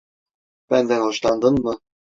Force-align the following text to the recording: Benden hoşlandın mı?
Benden 0.69 1.01
hoşlandın 1.01 1.61
mı? 1.63 1.79